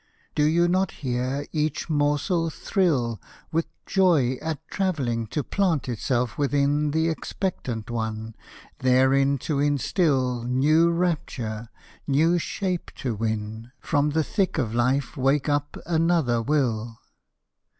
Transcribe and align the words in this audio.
Do 0.33 0.43
you 0.45 0.67
not 0.67 0.89
hear 1.05 1.45
each 1.51 1.87
morsel 1.87 2.49
thrill 2.49 3.21
With 3.51 3.67
joy 3.85 4.37
at 4.41 4.67
travelling 4.67 5.27
to 5.27 5.43
plant 5.43 5.87
itself 5.87 6.39
within 6.39 6.89
The 6.89 7.07
expectant 7.07 7.91
one, 7.91 8.33
therein 8.79 9.37
to 9.45 9.61
instil 9.61 10.43
New 10.43 10.89
rapture, 10.89 11.69
new 12.07 12.39
shape 12.39 12.89
to 12.95 13.13
win, 13.13 13.71
From 13.79 14.09
the 14.09 14.23
thick 14.23 14.57
of 14.57 14.73
life 14.73 15.15
wake 15.17 15.47
up 15.47 15.77
another 15.85 16.41
will? 16.41 16.97